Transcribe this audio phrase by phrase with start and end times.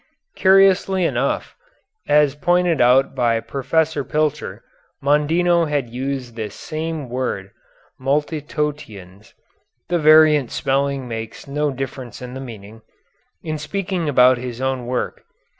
[0.35, 1.55] Curiously enough,
[2.07, 4.63] as pointed out by Professor Pilcher,
[4.99, 7.51] Mondino had used this same word
[7.99, 9.33] multitotiens
[9.89, 12.81] (the variant spelling makes no difference in the meaning)
[13.43, 15.21] in speaking about his own work.